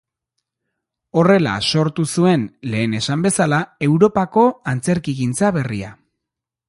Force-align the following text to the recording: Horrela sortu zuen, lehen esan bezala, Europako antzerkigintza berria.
Horrela 1.21 1.51
sortu 1.73 2.05
zuen, 2.15 2.47
lehen 2.71 2.95
esan 3.01 3.27
bezala, 3.27 3.59
Europako 3.89 4.47
antzerkigintza 4.75 5.53
berria. 5.61 5.93